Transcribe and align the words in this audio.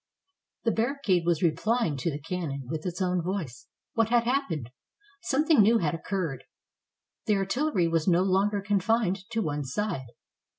The 0.63 0.71
barricade 0.71 1.27
was 1.27 1.43
replying 1.43 1.95
to 1.97 2.09
the 2.09 2.19
cannon 2.19 2.63
with 2.65 2.87
its 2.87 3.03
own 3.03 3.21
voice. 3.21 3.67
What 3.93 4.09
had 4.09 4.23
happened? 4.23 4.71
Something 5.21 5.61
new 5.61 5.77
had 5.77 5.93
occurred. 5.93 6.45
The 7.27 7.35
artillery 7.35 7.87
was 7.87 8.07
no 8.07 8.23
longer 8.23 8.61
confined 8.63 9.29
to 9.29 9.43
one 9.43 9.63
side. 9.63 10.07